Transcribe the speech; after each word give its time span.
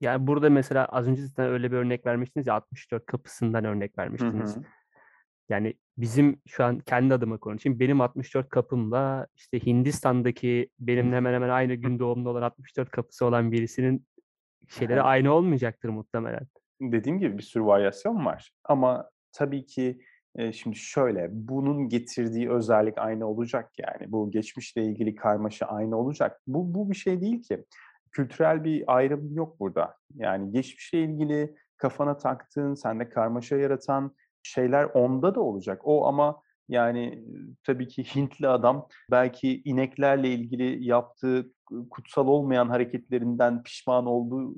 Yani, 0.00 0.26
burada 0.26 0.50
mesela 0.50 0.84
az 0.84 1.08
önce 1.08 1.22
zaten 1.26 1.46
öyle 1.46 1.72
bir 1.72 1.76
örnek 1.76 2.06
vermiştiniz 2.06 2.46
ya, 2.46 2.54
64 2.54 3.06
kapısından 3.06 3.64
örnek 3.64 3.92
Hı 3.92 4.02
vermiştiniz. 4.02 4.56
hı. 4.56 4.60
Yani, 5.48 5.74
bizim 5.98 6.40
şu 6.48 6.64
an 6.64 6.78
kendi 6.78 7.14
adıma 7.14 7.38
konuşayım. 7.38 7.80
Benim 7.80 8.00
64 8.00 8.48
kapımla, 8.48 9.26
işte, 9.34 9.66
Hindistan'daki 9.66 10.68
benimle 10.78 11.16
hemen 11.16 11.34
hemen 11.34 11.48
aynı 11.48 11.74
gün 11.74 11.98
doğumlu 11.98 12.30
olan 12.30 12.42
64 12.42 12.90
kapısı 12.90 13.26
olan 13.26 13.52
birisinin 13.52 14.06
şeyleri 14.68 15.02
aynı 15.02 15.32
olmayacaktır 15.32 15.88
muhtemelen. 15.88 16.46
Dediğim 16.80 17.18
gibi 17.18 17.38
bir 17.38 17.42
sürü 17.42 17.64
varyasyon 17.64 18.24
var 18.26 18.52
ama 18.64 19.10
tabii 19.32 19.66
ki, 19.66 19.98
şimdi 20.52 20.76
şöyle, 20.76 21.28
bunun 21.30 21.88
getirdiği 21.88 22.50
özellik 22.50 22.98
aynı 22.98 23.26
olacak 23.26 23.70
yani. 23.78 24.12
Bu 24.12 24.30
geçmişle 24.30 24.84
ilgili 24.84 25.14
karmaşa 25.14 25.66
aynı 25.66 25.96
olacak. 25.96 26.40
Bu 26.46 26.74
bu 26.74 26.90
bir 26.90 26.96
şey 26.96 27.20
değil 27.20 27.42
ki. 27.42 27.64
Kültürel 28.14 28.64
bir 28.64 28.84
ayrım 28.96 29.34
yok 29.34 29.60
burada. 29.60 29.94
Yani 30.14 30.52
geçmişle 30.52 30.98
ilgili 31.04 31.54
kafana 31.76 32.16
taktığın, 32.16 32.74
sende 32.74 33.08
karmaşa 33.08 33.56
yaratan 33.56 34.14
şeyler 34.42 34.84
onda 34.84 35.34
da 35.34 35.40
olacak. 35.40 35.80
O 35.84 36.06
ama 36.06 36.42
yani, 36.68 37.24
tabii 37.66 37.88
ki 37.88 38.04
Hintli 38.16 38.48
adam 38.48 38.88
belki 39.10 39.62
ineklerle 39.64 40.28
ilgili 40.28 40.84
yaptığı 40.84 41.52
kutsal 41.90 42.26
olmayan 42.26 42.68
hareketlerinden 42.68 43.62
pişman 43.62 44.06
olduğu, 44.06 44.54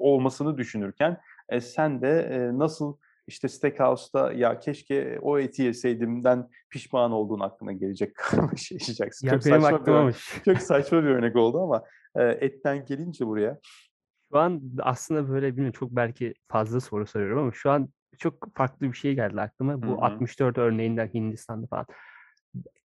olmasını 0.00 0.58
düşünürken, 0.58 1.18
eee, 1.52 1.60
sen 1.60 2.02
de, 2.02 2.28
eee, 2.30 2.58
nasıl, 2.58 2.96
işte, 3.26 3.48
steakhouse'da 3.48 4.32
"Ya, 4.32 4.58
keşke 4.58 5.18
o 5.22 5.38
eti 5.38 5.62
yeseydim."den 5.62 6.48
pişman 6.70 7.12
olduğun 7.12 7.40
aklına 7.40 7.72
gelecek, 7.72 8.14
karmaşa 8.16 8.74
yaşayacaksın. 8.74 9.26
Çok 9.28 9.46
Ya, 9.46 9.52
benim 9.52 9.62
saçma 9.62 9.78
bir 9.78 9.82
aklımamış. 9.82 10.40
çok 10.44 10.58
saçma 10.58 11.02
bir 11.02 11.08
örnek 11.08 11.36
oldu 11.36 11.60
ama, 11.62 11.82
eee, 12.16 12.38
etten 12.40 12.84
gelince 12.86 13.26
buraya 13.26 13.58
Şu 14.32 14.38
an 14.38 14.62
aslında, 14.80 15.28
böyle, 15.30 15.50
bilmiyorum, 15.52 15.72
çok 15.78 15.90
belki 15.90 16.34
fazla 16.48 16.80
soru 16.80 17.06
soruyorum 17.06 17.38
ama 17.38 17.52
şu 17.52 17.70
an 17.70 17.88
çok 18.18 18.54
farklı 18.56 18.88
bir 18.92 18.96
şey 18.96 19.14
geldi 19.14 19.40
aklıma. 19.40 19.86
Bu 19.86 19.92
hı. 19.92 19.96
64 20.04 20.58
örneğinden 20.58 21.06
Hindistan'da 21.14 21.66
falan. 21.66 21.86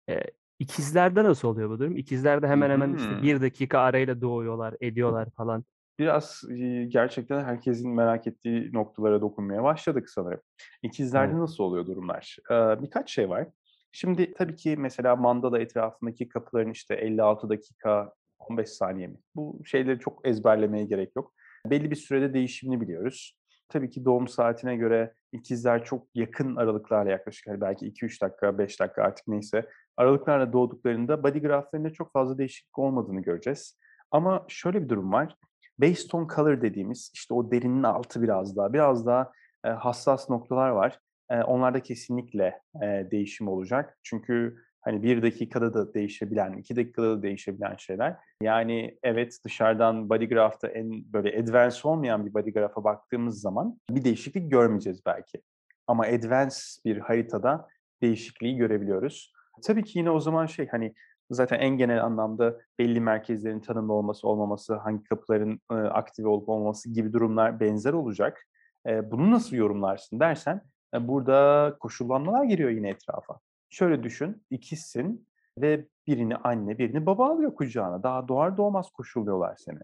Eee, 0.09 0.25
ikizlerde 0.59 1.25
nasıl 1.25 1.49
oluyor 1.49 1.71
bu 1.71 1.79
durum? 1.79 1.97
İkizler 1.97 2.43
de 2.43 2.49
Hı 2.49 2.49
hemen 2.49 2.71
hemen, 2.71 2.95
işte, 2.95 3.15
hı. 3.17 3.23
1 3.23 3.41
dakika 3.43 3.79
arayla 3.81 4.21
doğuyorlar, 4.21 4.75
ediyorlar 4.81 5.29
falan. 5.37 5.65
Biraz, 6.01 6.43
gerçekten 6.89 7.45
herkesin 7.45 7.95
merak 7.95 8.27
ettiği 8.27 8.73
noktalara 8.73 9.21
dokunmaya 9.21 9.63
başladık 9.63 10.11
sanırım. 10.11 10.41
İkizlerde 10.83 11.31
Evet. 11.33 11.41
nasıl 11.41 11.65
oluyor 11.65 11.87
durumlar? 11.87 12.37
Birkaç 12.83 13.11
şey 13.11 13.29
var. 13.29 13.49
Şimdi 13.93 14.35
tabii 14.35 14.57
ki 14.57 14.77
mesela 14.79 15.17
mandala 15.17 15.59
etrafındaki 15.59 16.29
kapıların, 16.29 16.71
işte, 16.71 16.95
56 16.95 17.49
dakika 17.49 18.13
15 18.39 18.69
saniye 18.69 19.07
mi? 19.07 19.17
Bu 19.35 19.61
şeyleri 19.65 19.99
çok 19.99 20.29
ezberlemeye 20.29 20.85
gerek 20.85 21.17
yok. 21.17 21.33
Belli 21.67 21.91
bir 21.91 21.97
sürede 21.97 22.35
değişimini 22.35 22.81
biliyoruz. 22.81 23.39
Tabii 23.69 23.91
ki 23.91 24.05
doğum 24.05 24.29
saatine 24.29 24.77
göre 24.77 25.15
ikizler 25.33 25.85
çok 25.85 26.07
yakın 26.15 26.57
aralıklarla 26.57 27.11
yaklaşık, 27.11 27.47
hani, 27.47 27.61
belki 27.61 27.87
2-3 27.87 28.23
dakika, 28.23 28.59
5 28.59 28.81
dakika 28.81 29.03
artık 29.03 29.29
neyse, 29.29 29.69
aralıklarla 29.97 30.53
doğduklarında 30.53 31.23
body 31.23 31.39
graph'larında 31.39 31.91
çok 31.91 32.13
fazla 32.13 32.39
değişiklik 32.39 32.79
olmadığını 32.79 33.23
göreceğiz. 33.23 33.79
Ama 34.11 34.45
şöyle 34.49 34.83
bir 34.83 34.89
durum 34.89 35.13
var. 35.13 35.37
Based 35.83 36.11
on 36.15 36.29
color 36.37 36.63
dediğimiz, 36.63 37.11
işte, 37.15 37.35
o 37.35 37.51
derinin 37.51 37.83
altı 37.83 38.23
biraz 38.23 38.57
daha, 38.57 38.73
biraz 38.73 39.07
daha, 39.07 39.33
eee, 39.65 39.71
hassas 39.71 40.31
noktalar 40.31 40.71
var. 40.71 41.01
Eee, 41.31 41.43
onlarda 41.43 41.81
kesinlikle, 41.83 42.61
eee, 42.83 43.09
değişim 43.11 43.49
olacak. 43.49 43.99
Çünkü, 44.03 44.57
hani, 44.81 45.03
1 45.03 45.23
dakikada 45.23 45.75
da 45.75 45.95
değişebilen, 45.95 46.53
2 46.53 46.77
dakikada 46.77 47.19
da 47.19 47.23
değişebilen 47.23 47.77
şeyler. 47.77 48.17
Yani, 48.43 48.99
evet, 49.03 49.39
dışarıdan 49.45 50.11
body 50.11 50.25
graph'ta 50.29 50.69
en, 50.69 51.13
böyle, 51.13 51.41
advance 51.43 51.77
olmayan 51.85 52.27
bir 52.27 52.35
body 52.35 52.51
graph'a 52.53 52.85
baktığımız 52.85 53.41
zaman 53.41 53.79
bir 53.91 54.05
değişiklik 54.05 54.51
görmeyeceğiz 54.51 55.01
belki. 55.07 55.43
Ama 55.87 56.05
advance 56.05 56.57
bir 56.85 56.99
haritada 56.99 57.69
değişikliği 58.03 58.57
görebiliyoruz. 58.57 59.33
Tabii 59.67 59.85
ki 59.85 59.99
yine 59.99 60.11
o 60.11 60.21
zaman 60.21 60.47
şey, 60.47 60.69
hani, 60.69 60.95
zaten 61.31 61.59
en 61.59 61.77
genel 61.77 62.05
anlamda 62.05 62.57
belli 62.79 63.01
merkezlerin 63.01 63.61
tanımlı 63.61 63.93
olması, 63.93 64.29
olmaması, 64.29 64.75
hangi 64.75 65.05
kapıların, 65.05 65.61
ııı, 65.73 65.91
aktive 65.91 66.29
olup 66.29 66.49
olmaması 66.49 66.91
gibi 66.93 67.13
durumlar 67.13 67.61
benzer 67.61 67.93
olacak. 67.93 68.47
Bunu 68.87 69.31
nasıl 69.31 69.57
yorumlarsın 69.57 70.21
dersen, 70.21 70.63
eee, 70.95 71.09
burada 71.09 71.77
koşullanmalar 71.81 72.45
giriyor 72.45 72.71
yine 72.71 72.89
etrafa. 72.89 73.39
Şöyle 73.71 74.03
düşün, 74.03 74.43
ikizsin 74.51 75.27
ve 75.59 75.87
birini 76.07 76.37
anne, 76.37 76.79
birini 76.79 77.07
baba 77.07 77.31
alıyor 77.31 77.55
kucağına. 77.55 78.03
Daha 78.03 78.29
doğar 78.29 78.57
doğmaz 78.57 78.91
koşulluyorlar 78.91 79.57
seni. 79.57 79.79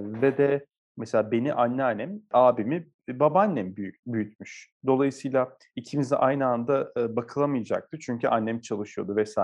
Ve 0.00 0.38
de 0.38 0.66
mesela 0.96 1.30
beni 1.30 1.54
anneannem, 1.54 2.20
abimi, 2.32 2.88
eee, 3.08 3.20
babaannem 3.20 3.76
büyü 3.76 3.92
büyütmüş. 4.06 4.70
Dolayısıyla 4.86 5.56
ikimiz 5.76 6.10
de 6.10 6.16
aynı 6.16 6.46
anda, 6.46 6.92
ııı, 6.98 7.16
bakılamayacaktı 7.16 7.98
çünkü 7.98 8.28
annem 8.28 8.60
çalışıyordu 8.60 9.16
vs. 9.22 9.38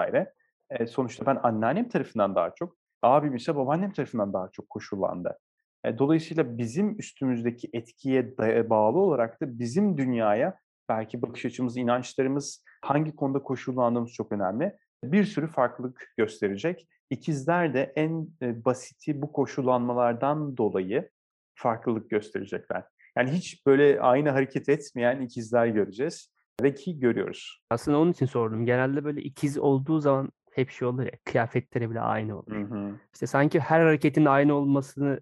Eee, 0.71 0.87
sonuçta 0.87 1.27
ben 1.27 1.41
anneannem 1.43 1.89
tarafından 1.89 2.35
daha 2.35 2.55
çok, 2.55 2.77
abim 3.03 3.37
ise 3.37 3.57
babaannem 3.57 3.93
tarafından 3.93 4.33
daha 4.33 4.49
çok 4.53 4.71
koşullandı. 4.71 5.39
Eee, 5.85 5.99
dolayısıyla 5.99 6.59
bizim 6.59 6.99
üstümüzdeki 6.99 7.71
etkiye 7.73 8.39
bağlı 8.71 8.99
olarak 8.99 9.41
da 9.41 9.59
bizim 9.59 9.99
dünyaya 9.99 10.59
belki 10.89 11.23
bakış 11.23 11.45
açımız, 11.45 11.77
inançlarımız, 11.77 12.65
hangi 12.83 13.17
konuda 13.17 13.43
koşullandığımız 13.43 14.13
çok 14.13 14.33
önemli. 14.33 14.77
Bir 15.05 15.25
sürü 15.25 15.47
farklılık 15.47 16.13
gösterecek. 16.17 16.89
İkizler 17.11 17.75
de 17.75 17.93
en, 17.97 18.29
basiti 18.41 19.23
bu 19.23 19.33
koşullanmalardan 19.33 20.57
dolayı 20.57 21.11
farklılık 21.55 22.11
gösterecekler. 22.11 22.85
Yani 23.17 23.31
hiç 23.31 23.67
böyle 23.67 24.01
aynı 24.01 24.31
hareket 24.31 24.69
etmeyen 24.69 25.21
ikizler 25.21 25.67
göreceğiz 25.67 26.33
ve 26.63 26.75
ki 26.75 26.99
görüyoruz. 27.01 27.63
Aslında 27.71 27.99
onun 27.99 28.13
için 28.13 28.27
sordum. 28.27 28.67
Genelde, 28.67 29.05
böyle, 29.05 29.23
ikiz 29.23 29.59
olduğu 29.59 30.01
zaman 30.01 30.31
hep 30.55 30.71
şey 30.71 30.88
olur 30.88 31.03
ya, 31.03 31.11
kıyafetleri 31.25 31.91
bile 31.91 32.00
aynı 32.00 32.33
Hı 32.33 32.37
olur. 32.37 32.71
hı. 32.71 32.93
İşte, 33.15 33.27
sanki 33.27 33.61
her 33.61 33.81
hareketinin 33.81 34.27
aynı 34.27 34.55
olmasını 34.55 35.21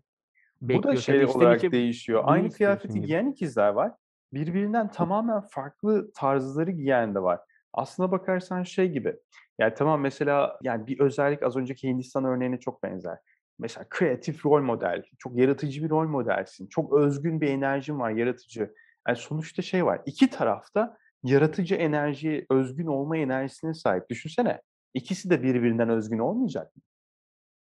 Bu 0.61 0.83
da 0.83 0.97
şey 0.97 1.23
içten 1.23 1.41
olarak 1.41 1.59
içe 1.59 1.73
değişiyor. 1.73 2.23
bunu 2.23 2.31
Aynı 2.31 2.51
kıyafeti 2.51 3.01
giyen 3.01 3.27
ikizler 3.27 3.69
var. 3.69 3.93
Birbirinden 4.33 4.91
tamamen 4.91 5.41
farklı 5.41 6.13
tarzları 6.13 6.71
giyen 6.71 7.15
de 7.15 7.23
var. 7.23 7.41
Aslına 7.73 8.11
bakarsan 8.11 8.63
şey 8.63 8.91
gibi, 8.91 9.17
yani, 9.59 9.75
tamam 9.75 10.01
mesela, 10.01 10.59
yani, 10.63 10.87
bir 10.87 11.01
özellik 11.01 11.43
az 11.43 11.57
önceki 11.57 11.89
Hindistan 11.89 12.25
örneğine 12.25 12.61
çok 12.61 12.83
benzer. 12.83 13.19
Mesela 13.59 13.87
kreatif 13.91 14.47
rol 14.47 14.63
model, 14.63 15.03
çok 15.19 15.37
yaratıcı 15.37 15.85
bir 15.85 15.91
rol 15.91 16.09
modelsin, 16.09 16.67
çok 16.67 16.93
özgün 16.93 17.41
bir 17.41 17.49
enerjin 17.49 17.99
var, 18.01 18.11
yaratıcı. 18.11 18.75
Yani, 19.09 19.17
sonuçta 19.17 19.63
şey 19.63 19.87
var, 19.87 20.01
2 20.07 20.31
taraf 20.31 20.75
da 20.75 20.99
yaratıcı 21.23 21.75
enerjiye, 21.75 22.47
özgün 22.51 22.87
olma 22.87 23.17
enerjisine 23.17 23.75
sahip. 23.75 24.11
Düşünsene, 24.11 24.61
ikisi 24.95 25.31
de 25.31 25.43
birbirinden 25.43 25.89
özgün 25.89 26.19
olmayacak 26.19 26.77
mı? 26.77 26.83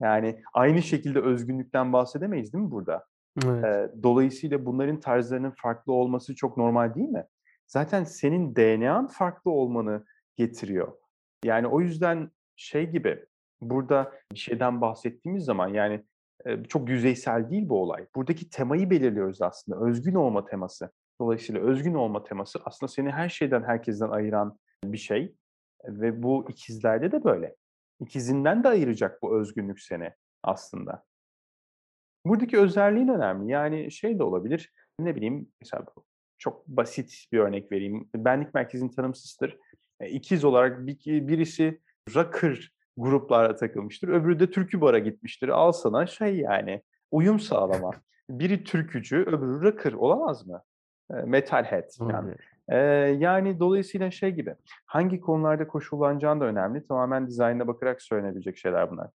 Yani, 0.00 0.42
aynı 0.54 0.82
şekilde 0.82 1.20
özgünlükten 1.20 1.92
bahsedemeyiz, 1.92 2.52
değil 2.52 2.64
mi 2.64 2.70
burada? 2.70 3.06
Evet. 3.44 3.64
Eee, 3.64 4.02
dolayısıyla 4.02 4.66
bunların 4.66 5.00
tarzlarının 5.00 5.54
farklı 5.56 5.92
olması 5.92 6.34
çok 6.34 6.56
normal 6.56 6.94
değil 6.94 7.08
mi? 7.08 7.25
Zaten 7.66 8.04
senin 8.04 8.56
DNA'n 8.56 9.06
farklı 9.06 9.50
olmanı 9.50 10.04
getiriyor. 10.36 10.92
Yani, 11.44 11.66
o 11.66 11.80
yüzden 11.80 12.30
şey 12.56 12.91
gibi, 12.91 13.25
burada 13.60 14.12
bir 14.32 14.38
şeyden 14.38 14.81
bahsettiğimiz 14.81 15.44
zaman, 15.44 15.69
yani, 15.69 16.04
çok 16.69 16.88
yüzeysel 16.88 17.50
değil 17.50 17.69
bu 17.69 17.82
olay. 17.82 18.06
Buradaki 18.16 18.50
temayı 18.50 18.91
belirliyoruz 18.91 19.42
aslında, 19.42 19.86
özgün 19.86 20.14
olma 20.14 20.44
teması. 20.44 20.91
Dolayısıyla 21.20 21.60
özgün 21.60 21.94
olma 21.94 22.25
teması 22.25 22.58
aslında 22.64 22.92
seni 22.92 23.10
her 23.10 23.28
şeyden, 23.28 23.62
herkesten 23.62 24.08
ayıran 24.08 24.58
bir 24.84 24.98
şey 24.98 25.34
ve 25.89 26.22
bu 26.22 26.47
ikizlerde 26.49 27.12
de 27.12 27.25
böyle. 27.25 27.56
İkizinden 28.00 28.65
de 28.65 28.69
ayıracak 28.69 29.22
bu 29.22 29.41
özgünlük 29.41 29.81
seni 29.81 30.12
aslında. 30.43 31.05
Buradaki 32.27 32.59
özelliğin 32.59 33.09
önemli. 33.09 33.53
Yani, 33.53 33.91
şey 33.91 34.19
de 34.19 34.23
olabilir, 34.23 34.73
ne 34.99 35.17
bileyim, 35.17 35.49
mesela 35.61 35.85
çok 36.38 36.69
basit 36.69 37.26
bir 37.32 37.38
örnek 37.38 37.73
vereyim. 37.73 38.08
Benlik 38.17 38.55
merkezin 38.55 38.88
tanımsızdır. 38.88 39.58
Eee, 40.00 40.11
ikiz 40.11 40.44
olarak 40.44 40.87
birisi 41.06 41.81
rocker 42.14 42.73
gruplara 42.97 43.56
takılmıştır, 43.56 44.08
öbürü 44.08 44.41
de 44.41 44.50
türkü 44.50 44.81
bara 44.81 44.99
gitmiştir. 44.99 45.49
Al 45.49 45.73
sana 45.73 46.06
şey, 46.06 46.37
yani, 46.37 46.82
uyum 47.11 47.41
sağlama. 47.41 47.91
Biri 48.31 48.64
türkücü, 48.64 49.17
öbürü 49.17 49.62
rocker 49.62 49.93
olamaz 49.93 50.47
mı? 50.47 50.62
Eee, 51.11 51.23
metalhead 51.23 51.91
filan. 51.99 52.35
Yani, 53.19 53.61
dolayısıyla 53.61 54.11
şey 54.11 54.31
gibi, 54.31 54.55
hangi 54.87 55.20
konularda 55.20 55.69
koşullanacağın 55.69 56.40
da 56.40 56.44
önemli. 56.44 56.87
Tamamen 56.87 57.26
dizaynına 57.26 57.66
bakarak 57.66 58.02
söylenebilecek 58.02 58.58
şeyler 58.58 58.90
bunlar. 58.90 59.11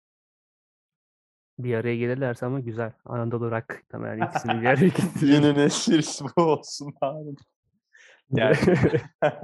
Bir 1.59 1.75
araya 1.75 1.97
gelirlerse 1.97 2.47
ama 2.47 2.61
güzel. 2.61 2.93
Anadolu 3.05 3.51
Rock 3.51 3.71
muhtemelen 3.71 4.27
ikisini 4.31 4.61
bir 4.61 4.67
araya 4.67 4.87
getirir. 4.87 5.33
Yeni 5.33 5.55
nesil 5.55 6.27
bu 6.37 6.43
olsun 6.43 6.95
bari. 7.03 7.35
Yani 8.31 8.57